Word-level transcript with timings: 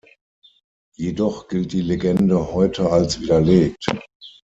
Jedoch 0.97 1.47
gilt 1.47 1.73
die 1.73 1.81
Legende 1.83 2.53
heute 2.53 2.91
als 2.91 3.21
widerlegt. 3.21 3.85